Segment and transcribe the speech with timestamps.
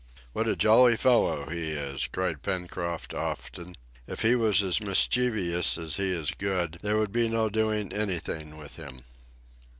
[0.33, 3.75] "What a jolly fellow he is!" cried Pencroft often.
[4.07, 8.57] "If he was as mischievous as he is good, there would be no doing anything
[8.57, 9.03] with him!"